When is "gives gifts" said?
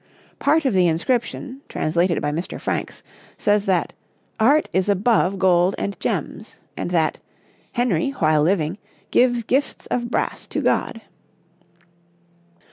9.11-9.85